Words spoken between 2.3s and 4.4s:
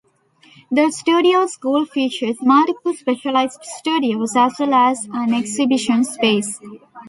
multiple specialized studios